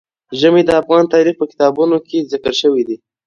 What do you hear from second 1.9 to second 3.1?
کې ذکر شوی دي.